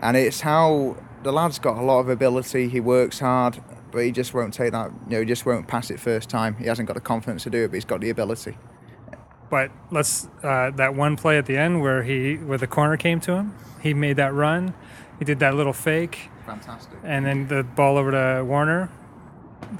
[0.00, 2.68] and it's how the lad's got a lot of ability.
[2.68, 4.92] He works hard, but he just won't take that.
[5.08, 6.56] You know, he just won't pass it first time.
[6.56, 8.56] He hasn't got the confidence to do it, but he's got the ability.
[9.50, 13.20] But let's uh, that one play at the end where he where the corner came
[13.20, 14.74] to him, he made that run,
[15.18, 16.98] he did that little fake, Fantastic.
[17.04, 18.90] and then the ball over to Warner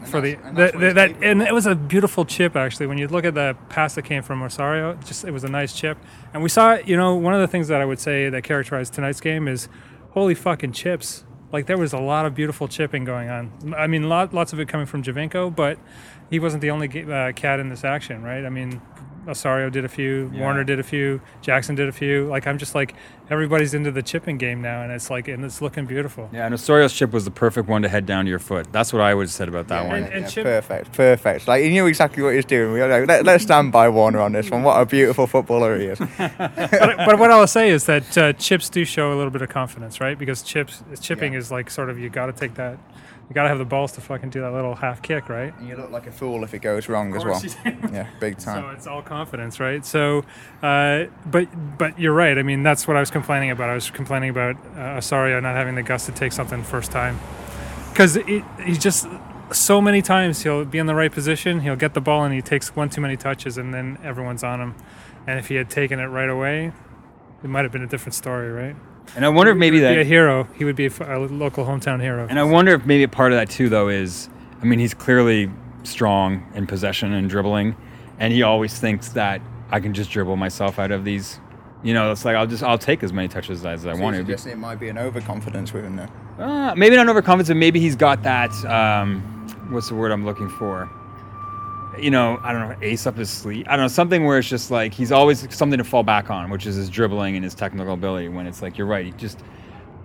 [0.07, 2.87] for the, and the, the that capable and it was a beautiful chip actually.
[2.87, 5.49] When you look at the pass that came from Rosario, it just it was a
[5.49, 5.99] nice chip,
[6.33, 8.95] and we saw you know one of the things that I would say that characterized
[8.95, 9.69] tonight's game is
[10.11, 11.25] holy fucking chips.
[11.53, 13.75] Like there was a lot of beautiful chipping going on.
[13.77, 15.79] I mean, lot, lots of it coming from Giovinco, but
[16.29, 18.45] he wasn't the only uh, cat in this action, right?
[18.45, 18.83] I mean,
[19.29, 20.41] Osorio did a few, Yeah.
[20.41, 22.27] Warner did a few, Jackson did a few.
[22.27, 22.95] Like I'm just like
[23.31, 26.29] everybody's into the chipping game now, and it's like and it's looking beautiful.
[26.33, 28.71] Yeah, and Osorio's chip was the perfect one to head down to your foot.
[28.73, 30.03] That's what I would have said about that Yeah, one.
[30.05, 31.49] And- and yeah, Chip- perfect, perfect.
[31.49, 32.73] Like he knew exactly what he was doing.
[32.73, 34.63] We were like, Let, let's stand by Warner on this one.
[34.63, 35.99] What a beautiful footballer he is.
[36.19, 39.49] but, but what I'll say is that uh, chips do show a little bit of
[39.49, 40.19] confidence, right?
[40.19, 41.39] Because chips chipping Yeah.
[41.41, 42.79] is like sort of you got to take that,
[43.29, 45.57] you got to have the balls to fucking do that little half kick, right?
[45.59, 47.43] And you look like a fool if it goes wrong as well.
[47.93, 48.63] Yeah, big time.
[48.63, 49.85] So it's all confidence, right?
[49.85, 50.25] So,
[50.63, 52.37] uh, but but you're right.
[52.37, 53.71] I mean, that's what I was complaining about.
[53.71, 57.19] I was complaining about uh, Osorio not having the guts to take something first time,
[57.91, 58.43] because he
[58.79, 59.09] just
[59.53, 62.43] so many times he'll be in the right position, he'll get the ball, and he
[62.43, 64.75] takes one too many touches, and then everyone's on him.
[65.27, 66.73] And if he had taken it right away,
[67.43, 68.77] it might have been a different story, right?
[69.17, 70.49] And I wonder if maybe that Be a hero.
[70.57, 72.27] He would be a local hometown hero.
[72.29, 74.29] And I wonder if maybe a part of that too, though, is
[74.61, 75.51] I mean, he's clearly
[75.83, 77.77] strong in possession and dribbling,
[78.19, 79.41] and he always thinks that
[79.71, 81.39] I can just dribble myself out of these.
[81.83, 84.23] You know, it's like I'll just I'll take as many touches as I want to.
[84.23, 86.09] Suggesting it might be an overconfidence with him there.
[86.39, 88.51] Uh, maybe not overconfidence, but Maybe he's got that.
[88.65, 89.21] Um,
[89.71, 90.91] what's the word I'm looking for?
[91.99, 93.67] You know, I don't know, ace up his sleeve.
[93.69, 96.51] I don't know, something where it's just like he's always something to fall back on,
[96.51, 98.29] which is his dribbling and his technical ability.
[98.29, 99.41] When it's like you're right, you just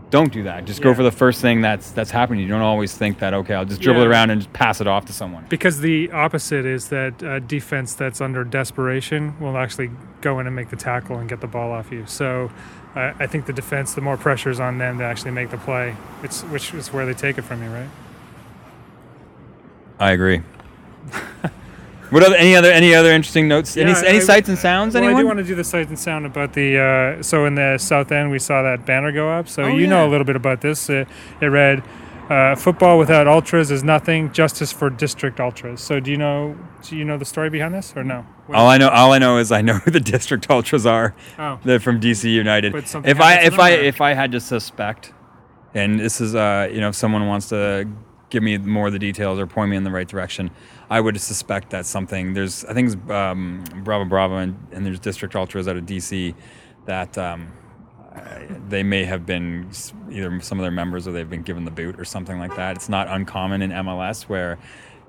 [0.09, 0.65] don't do that.
[0.65, 2.41] Just go for the first thing that's that's happening.
[2.41, 4.07] You don't always think that okay, I'll just dribble Yeah.
[4.07, 5.45] it around and just pass it off to someone.
[5.49, 10.55] Because the opposite is that uh, defense that's under desperation will actually go in and
[10.55, 12.05] make the tackle and get the ball off you.
[12.07, 12.49] So
[12.95, 15.57] uh, I think the defense, the more pressure is on them to actually make the
[15.57, 17.89] play, it's which is where they take it from you, right?
[19.99, 20.41] I agree.
[22.09, 23.77] What other any other any other interesting notes?
[23.77, 24.95] any Yeah, any I- sights and sounds?
[24.95, 26.77] Well, I do want to do the sights and sound about the.
[27.19, 29.47] Uh, so in the south end, we saw that banner go up.
[29.47, 30.89] So Oh, you know a little bit about this.
[30.89, 31.05] Uh,
[31.41, 31.83] it read,
[32.29, 34.31] uh, "Football without ultras is nothing.
[34.31, 36.55] Justice for district ultras." So do you know?
[36.83, 38.25] Do you know the story behind this or no?
[38.53, 41.13] all I know, all I know is I know who the district ultras are.
[41.37, 41.59] Oh.
[41.63, 42.73] They're from DC United.
[42.75, 45.13] If I if I or- if I had to suspect,
[45.75, 47.87] and this is uh you know if someone wants to
[48.31, 50.51] give me more of the details or point me in the right direction,
[50.89, 54.99] I would suspect that something there's I think it's um, Bravo Bravo and, and there's
[54.99, 56.33] district ultras out of DC
[56.85, 57.51] that um,
[58.67, 59.69] they may have been
[60.09, 62.75] either some of their members or they've been given the boot or something like that.
[62.75, 64.57] It's not uncommon in MLS where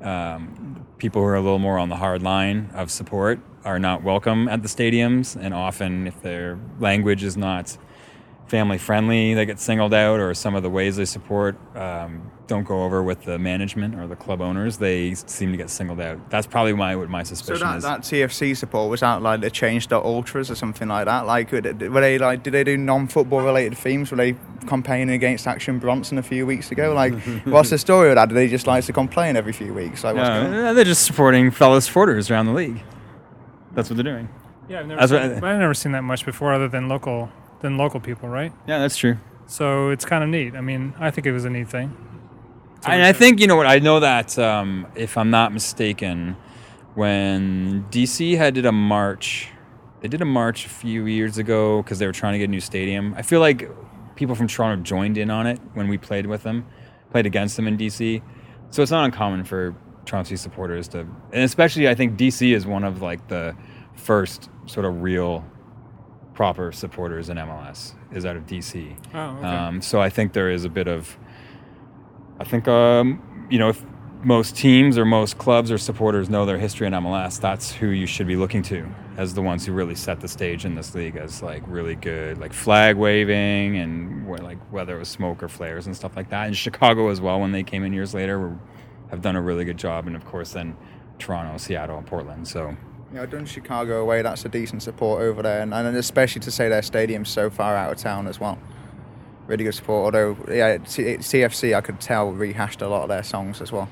[0.03, 4.03] um, people who are a little more on the hard line of support are not
[4.03, 7.77] welcome at the stadiums, and often if their language is not
[8.51, 12.65] family friendly, they get singled out, or some of the ways they support um, don't
[12.65, 14.77] go over with the management or the club owners.
[14.77, 16.29] They seem to get singled out.
[16.31, 17.85] That's probably my what my So suspicion that, is.
[17.85, 21.27] that TFC support was that like the Change Ultras or something like that?
[21.27, 24.11] Like were they like did they do non-football related themes?
[24.11, 24.35] Were they
[24.67, 26.93] campaigning against Action Bronson a few weeks ago?
[26.93, 28.29] Like what's the story with that?
[28.31, 30.03] Do they just like to complain every few weeks?
[30.03, 30.75] Like what's No, going on?
[30.75, 32.83] they're just supporting fellow supporters around the league.
[33.75, 34.29] That's what they're doing.
[34.69, 37.77] Yeah, I've never, seen, what- I've never seen that much before, other than local than
[37.77, 38.53] local people, right?
[38.67, 39.19] Yeah, that's true.
[39.47, 40.55] So it's kind of neat.
[40.55, 41.97] I mean, I think it was a neat thing.
[42.87, 46.37] And I think you know what I know that um, if I'm not mistaken,
[46.95, 49.49] when DC had did a march,
[50.01, 52.51] they did a march a few years ago because they were trying to get a
[52.51, 53.15] new stadium.
[53.17, 53.69] I feel like
[54.15, 56.67] people from Toronto joined in on it when we played with them,
[57.11, 58.23] played against them in DC.
[58.71, 59.75] So it's not uncommon for
[60.07, 63.55] Toronto supporters to, and especially I think DC is one of like the
[63.95, 65.45] first sort of real
[66.41, 68.97] proper supporters in MLS is out of DC.
[69.13, 69.47] Oh, okay.
[69.47, 71.19] Um, so I think there is a bit of,
[72.39, 73.85] I think, um, you know, if
[74.25, 78.07] most teams or most clubs or supporters know their history in MLS, that's who you
[78.07, 81.17] should be looking to as the ones who really set the stage in this league
[81.17, 85.85] as like really good, like flag waving and like whether it was smoke or flares
[85.85, 86.47] and stuff like that.
[86.47, 88.59] And Chicago as well, when they came in years later, were,
[89.11, 90.07] have done a really good job.
[90.07, 90.75] And of course, then
[91.19, 92.49] Toronto, Seattle, and Portland.
[92.49, 92.75] So
[93.13, 94.23] You know, done Chicago away.
[94.23, 97.75] That's a decent support over there, and, and especially to say their stadium's so far
[97.77, 98.59] out of town as well.
[99.49, 100.05] Really good support.
[100.15, 103.89] Although, yeah, CFC, I could tell rehashed a lot of their songs as well.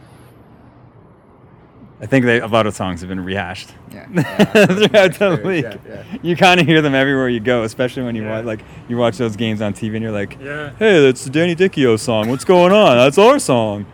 [2.00, 3.74] I think they, a lot of songs have been rehashed.
[3.90, 4.07] Yeah,
[4.66, 5.64] throughout the league.
[5.64, 6.04] yeah, yeah.
[6.22, 8.37] You kind of hear them everywhere you go, especially when you Yeah.
[8.37, 10.70] watch like you watch those games on TV and you're like, Yeah.
[10.78, 12.28] "Hey, that's the Danny Dichio song.
[12.28, 12.96] What's going on?
[12.98, 13.85] That's our song."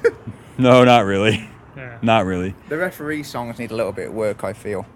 [0.58, 1.48] no, not really.
[2.02, 2.54] Not really.
[2.68, 4.86] The referee songs need a little bit of work, I feel.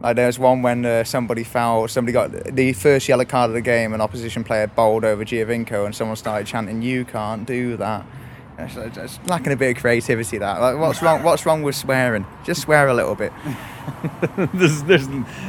[0.00, 3.60] Like there's one when uh, somebody fouled, somebody got the first yellow card of the
[3.60, 8.04] game, an opposition player bowled over Giovinco, and someone started chanting, "You can't do that."
[8.58, 10.38] It's, it's- lacking a bit of creativity.
[10.38, 11.22] That like, what's wrong?
[11.22, 12.26] What's wrong with swearing?
[12.44, 13.32] Just swear a little bit.
[14.54, 15.08] there's, there's,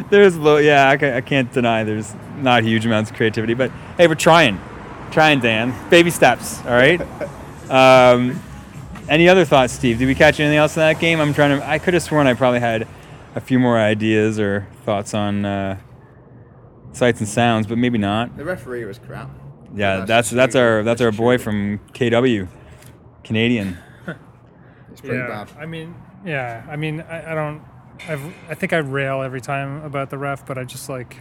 [0.10, 3.72] there's, low, yeah, I, ca- I can't deny there's not huge amounts of creativity, but
[3.98, 4.60] hey, we're trying,
[5.12, 5.74] trying, Dan.
[5.90, 7.02] Baby steps, all right.
[7.70, 8.40] um,
[9.10, 10.00] any other thoughts, Steve?
[10.00, 11.20] Did we catch anything else in that game?
[11.20, 11.68] I'm trying to.
[11.68, 12.88] I could have sworn I probably had
[13.36, 15.80] a few more ideas or thoughts on uh,
[16.92, 18.36] sights and sounds, but maybe not.
[18.38, 19.30] The referee was crap.
[19.76, 22.48] Yeah, That's that's just that's our that's our boy from KW,
[23.24, 23.78] Canadian.
[24.92, 25.50] It's pretty yeah, bad.
[25.58, 27.64] I mean, yeah, I mean, I, I don't.
[28.08, 31.18] I've, I think I rail every time about the ref, but I just like.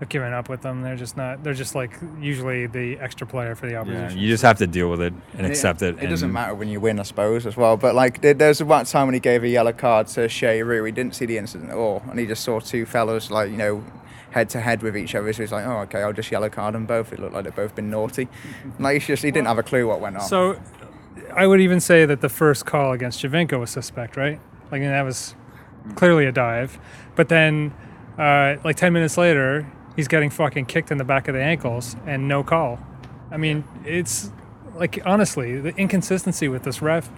[0.00, 0.82] I've given up with them.
[0.82, 1.42] They're just not.
[1.42, 4.18] They're just like usually the extra player for the Yeah, opposition.
[4.18, 5.96] you just have to deal with it and accept it.
[6.02, 7.78] It doesn't matter when you win, I suppose, as well.
[7.78, 10.84] But like, there- there's one time when he gave a yellow card to Cheyrou.
[10.84, 13.56] He didn't see the incident at all, and he just saw two fellas like you
[13.56, 13.84] know,
[14.32, 15.32] head to head with each other.
[15.32, 17.12] So he's like, oh, okay, I'll just yellow card them both.
[17.14, 18.28] It looked like they've both been naughty.
[18.78, 20.22] like, he's just he didn't have a clue what went on.
[20.22, 20.60] So,
[21.34, 24.40] I would even say that the first call against Giovinco was suspect, right?
[24.70, 25.34] Like that was
[25.94, 26.78] clearly a dive,
[27.14, 27.72] but then,
[28.18, 31.96] uh, like ten minutes later, he's getting fucking kicked in the back of the ankles
[32.06, 32.78] and no call.
[33.30, 34.30] I mean, it's
[34.74, 37.10] like honestly the inconsistency with this ref,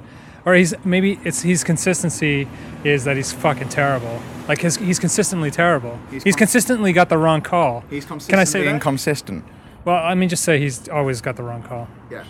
[0.47, 2.49] or he's maybe it's his consistency
[2.85, 4.21] is that he's fucking terrible.
[4.47, 5.99] Like his, he's consistently terrible.
[6.11, 7.85] He's, He's con- consistently got the wrong call.
[7.91, 8.75] he's Can I say consistently that?
[8.77, 9.45] inconsistent.
[9.85, 11.87] well, I mean, just say he's always got the wrong call.
[12.11, 12.25] Yeah.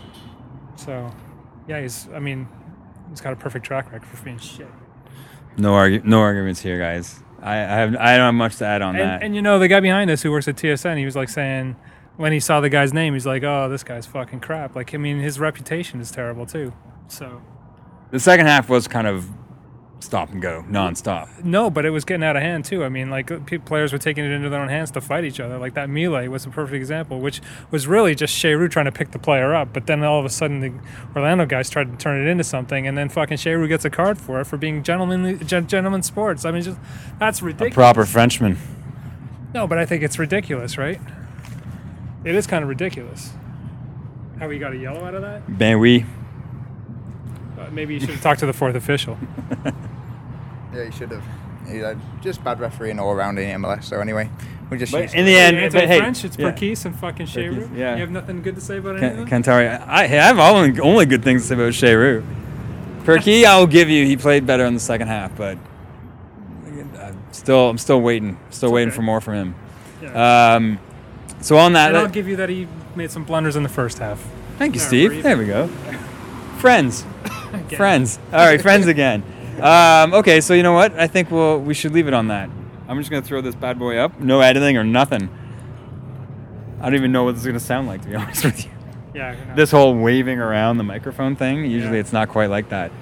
[0.76, 1.12] So,
[1.68, 2.08] yeah, he's.
[2.14, 2.48] I mean,
[3.10, 4.66] he's got a perfect track record for being shit.
[5.56, 7.20] No argu- no arguments here, guys.
[7.42, 9.14] I, I have I don't have much to add on that.
[9.14, 11.28] And, and you know, the guy behind us who works at TSN, he was like
[11.28, 11.76] saying
[12.16, 14.98] when he saw the guy's name, he's like, "Oh, this guy's fucking crap." Like, I
[14.98, 16.72] mean, his reputation is terrible too.
[17.06, 17.40] So,
[18.10, 19.28] the second half was kind of
[20.00, 21.42] stop and go, nonstop.
[21.44, 22.84] no, but it was getting out of hand too.
[22.84, 23.30] I mean, like
[23.64, 25.58] players were taking it into their own hands to fight each other.
[25.58, 29.10] Like that melee was a perfect example, which was really just Cheyrou trying to pick
[29.10, 29.72] the player up.
[29.72, 30.72] But then all of a sudden, the
[31.16, 34.18] Orlando guys tried to turn it into something, and then fucking Cheyrou gets a card
[34.18, 36.44] for it for being gentlemanly, gen- gentleman sports.
[36.44, 36.78] I mean, just
[37.18, 37.74] that's A ridiculous.
[37.74, 38.56] proper Frenchman.
[39.54, 41.00] No, but I think it's ridiculous, right?
[42.24, 43.32] It is kind of ridiculous.
[44.38, 45.58] How we got a yellow out of that?
[45.58, 46.04] Ben oui.
[47.68, 49.18] Uh, maybe you should have talked to the fourth official.
[50.74, 51.24] Yeah, you should have.
[51.66, 53.84] You know, just bad refereeing all around in MLS.
[53.84, 54.28] So anyway,
[54.68, 56.22] we just But in the end, it's but hey, French.
[56.24, 56.50] It's yeah.
[56.50, 57.74] Perquis and fucking Cheyrou.
[57.74, 57.94] yeah.
[57.94, 59.42] You have nothing good to say about Can- anything.
[59.42, 59.66] Cantari.
[59.88, 62.22] I, I have only, only good things to say about Sheru.
[63.04, 64.04] Perquis, I'll give you.
[64.04, 65.56] He played better in the second half, but
[66.66, 68.38] I'm still, I'm still waiting.
[68.50, 68.96] Still It's waiting okay.
[68.96, 69.54] for more from him.
[70.02, 70.54] Yeah.
[70.54, 70.78] Um,
[71.40, 73.68] so on that, and I'll that- give you that he made some blunders in the
[73.70, 74.22] first half.
[74.58, 75.22] thank you, No, Steve.
[75.22, 75.66] There we go.
[76.58, 77.04] Friends,
[77.76, 78.18] friends.
[78.32, 79.22] All right, friends again.
[79.60, 80.98] Um, okay, so you know what?
[80.98, 82.48] I think we'll we should leave it on that.
[82.88, 84.20] I'm just gonna throw this bad boy up.
[84.20, 85.28] No editing or nothing.
[86.80, 88.70] I don't even know what this is gonna sound like, to be honest with you.
[89.14, 89.34] Yeah.
[89.56, 92.00] this whole waving around the microphone thing usually Yeah.
[92.00, 92.92] it's not quite like that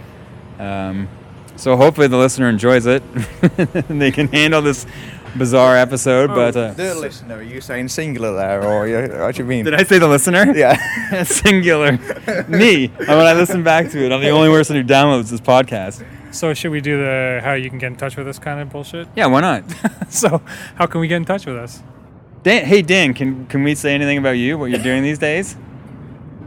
[0.58, 1.08] um,
[1.56, 3.02] so hopefully the listener enjoys it
[3.88, 4.86] and they can handle this
[5.36, 9.34] bizarre episode Oh, but uh, The listener, are you saying singular there, or you, what
[9.34, 9.64] do you mean?
[9.64, 10.76] did i say the listener Yeah.
[11.24, 11.92] singular
[12.48, 15.40] me and when i listen back to it i'm the only person who downloads this
[15.40, 18.60] podcast So should we do the how you can get in touch with us kind
[18.60, 19.08] of bullshit?
[19.16, 19.62] yeah why not
[20.08, 20.40] so
[20.74, 21.82] how can we get in touch with us?
[22.42, 25.56] dan, hey dan can, can we say anything about you what you're doing these days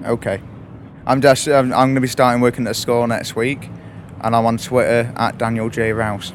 [0.05, 0.41] Okay.
[1.05, 1.45] I'm just.
[1.47, 3.67] I'm, I'm going to be starting working at a school next week,
[4.21, 6.31] and I'm on Twitter at Daniel J Rouse.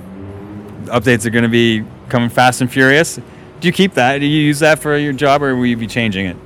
[0.87, 3.17] Updates are going to be coming fast and furious
[3.61, 5.87] do you keep that do you use that for your job or will you be
[5.87, 6.37] changing it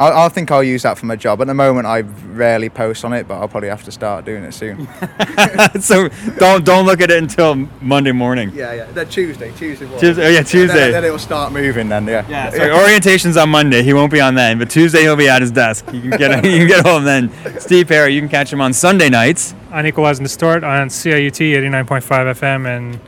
[0.00, 1.42] I, I think I'll use that for my job.
[1.42, 4.44] At the moment, I rarely post on it, but I'll probably have to start doing
[4.44, 4.88] it soon.
[5.80, 8.50] so don't don't look at it until Monday morning.
[8.54, 8.84] yeah, yeah.
[8.86, 9.84] Then Tuesday, Tuesday.
[9.84, 10.00] what?
[10.00, 10.74] Tuesday- oh, yeah, Tuesday.
[10.74, 11.90] Then, then it'll start moving.
[11.90, 12.26] Then, yeah.
[12.30, 13.82] Yeah, sorry, orientation's on Monday.
[13.82, 15.84] He won't be on then, but Tuesday he'll be at his desk.
[15.92, 17.30] You can get you can get home then.
[17.60, 19.54] Steve Perry, you can catch him on Sunday nights.
[19.70, 23.00] On Equalize and Distort on CIUT 89.5 FM and.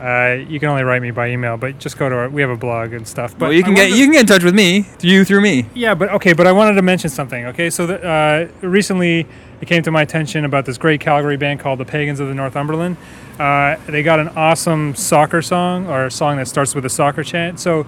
[0.00, 2.28] Uh, you can only write me by email, but just go to our.
[2.30, 3.36] We have a blog and stuff.
[3.38, 5.66] But Well, you can get you can get in touch with me, you through me.
[5.74, 7.44] Yeah, but okay, but I wanted to mention something.
[7.46, 9.26] Okay, so the, uh, recently
[9.60, 12.34] it came to my attention about this great Calgary band called the Pagans of the
[12.34, 12.96] Northumberland.
[13.38, 17.22] Uh, they got an awesome soccer song or a song that starts with a soccer
[17.22, 17.60] chant.
[17.60, 17.86] So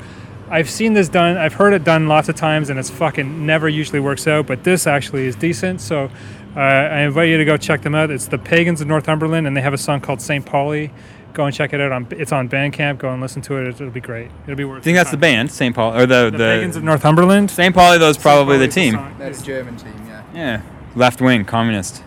[0.50, 1.38] I've seen this done.
[1.38, 4.46] I've heard it done lots of times, and it's fucking never usually works out.
[4.46, 5.80] But this actually is decent.
[5.80, 6.10] So
[6.54, 8.10] uh, I invite you to go check them out.
[8.10, 10.90] It's the Pagans of Northumberland, and they have a song called Saint Pauli.
[11.32, 11.92] Go and check it out.
[11.92, 12.98] On it's on Bandcamp.
[12.98, 13.68] Go and listen to it.
[13.68, 14.30] It'll be great.
[14.44, 14.80] It'll be worth.
[14.80, 15.74] I think that's the band, St.
[15.74, 17.50] Paul, or the The, the, Pagans of Northumberland.
[17.50, 17.74] St.
[17.74, 17.98] Pauli.
[17.98, 18.94] Those probably the team.
[18.94, 19.14] song.
[19.18, 20.22] They're German team, yeah.
[20.34, 20.62] Yeah,
[20.94, 22.02] left wing, communist.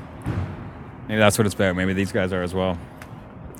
[1.07, 1.75] Maybe that's what it's about.
[1.75, 2.77] Maybe these guys are as well.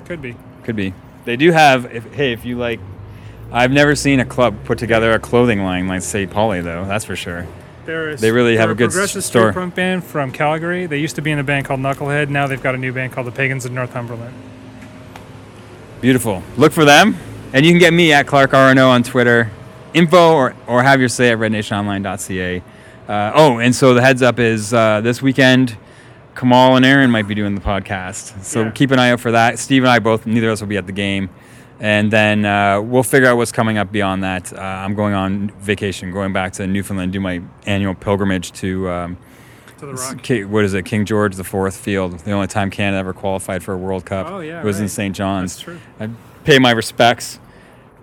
[0.06, 0.36] Could be.
[0.64, 0.94] Could be.
[1.26, 1.94] They do have.
[1.94, 2.80] If, hey, if you like,
[3.52, 6.30] I've never seen a club put together a clothing line like St.
[6.30, 6.86] Pauli, though.
[6.86, 7.48] That's for sure.
[7.86, 9.52] They're a, They really they're have a good progressive store.
[9.52, 10.88] street punk band from Calgary.
[10.88, 12.30] They used to be in a band called Knucklehead.
[12.30, 14.34] Now they've got a new band called the Pagans of Northumberland.
[16.02, 16.44] Beautiful.
[16.58, 17.18] Look for them.
[17.54, 19.52] And you can get me at Clark RNO on Twitter.
[19.94, 22.62] Info or, or have your say at rednationonline.ca.
[23.08, 25.78] Uh, oh, and so the heads up is uh, this weekend
[26.36, 28.44] Kamal and Aaron might be doing the podcast.
[28.44, 28.72] So Yeah.
[28.72, 29.58] keep an eye out for that.
[29.58, 31.30] Steve and I both, neither of us will be at the game.
[31.80, 34.52] And then uh, we'll figure out what's coming up beyond that.
[34.52, 39.18] Uh, I'm going on vacation, going back to Newfoundland, do my annual pilgrimage to um,
[39.86, 40.24] To the rock.
[40.24, 43.64] Ki- what is it, King George the Fourth Field, the only time Canada ever qualified
[43.64, 44.28] for a World Cup.
[44.30, 44.88] Oh, yeah, it was in.
[44.90, 45.16] St.
[45.16, 45.54] John's.
[45.56, 45.80] That's true.
[46.00, 46.10] I
[46.44, 47.40] pay my respects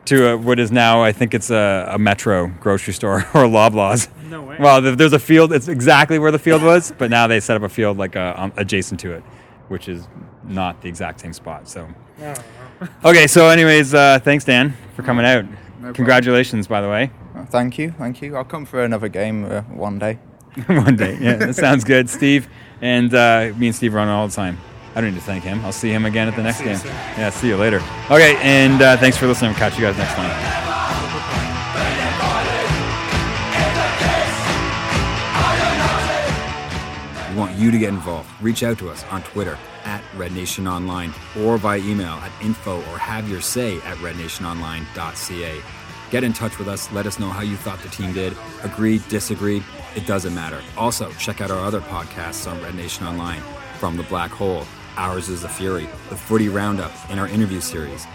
[0.07, 4.09] to uh what is now, I think it's a, a Metro grocery store or Loblaws.
[4.29, 4.57] No way.
[4.59, 5.53] Well, there's a field.
[5.53, 8.35] It's exactly where the field was, but now they set up a field like uh,
[8.37, 9.23] um, adjacent to it,
[9.69, 10.09] which is
[10.45, 11.69] not the exact same spot.
[11.69, 11.87] So,
[12.21, 12.35] Oh,
[13.05, 13.27] okay.
[13.27, 15.45] So, anyways, uh, thanks, Dan, for coming out.
[15.45, 15.95] problem.
[15.95, 17.11] Congratulations, by the way.
[17.47, 18.37] Thank you, thank you.
[18.37, 20.19] I'll come for another game uh, one day.
[20.67, 21.19] One day.
[21.21, 22.49] Yeah, that sounds good, Steve.
[22.81, 24.59] And uh, me and Steve run all the time.
[24.95, 25.65] I don't need to thank him.
[25.65, 26.77] I'll see him again at the next see game.
[26.77, 26.91] soon.
[26.91, 27.81] Yeah, see you later.
[28.11, 29.53] Okay, and uh, thanks for listening.
[29.53, 30.63] We'll Catch you guys next time.
[37.31, 38.29] We want you to get involved.
[38.43, 42.77] Reach out to us on Twitter at Red Nation Online or by email at info
[42.91, 45.63] or have your say at rednationonline.ca.
[46.11, 46.93] Get in touch with us.
[46.93, 48.37] Let us know how you thought the team did.
[48.63, 49.63] Agreed, disagreed,
[49.97, 50.61] it doesn't matter.
[50.77, 53.43] Also, check out our other podcasts on Red Nation Online
[53.79, 54.65] from The Black Hole,
[54.97, 58.07] Ours is the Fury, The Footy Roundup, and our interview series.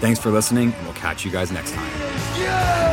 [0.00, 1.90] Thanks for listening, and we'll catch you guys next time.
[2.38, 2.87] Yeah!